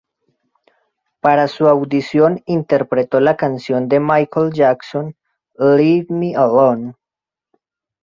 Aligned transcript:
Para 1.21 1.47
su 1.47 1.67
audición 1.67 2.41
interpretó 2.47 3.19
la 3.19 3.37
canción 3.37 3.87
de 3.87 3.99
Michael 3.99 4.51
Jackson 4.51 5.15
Leave 5.59 6.07
Me 6.09 6.35
Alone. 6.35 6.95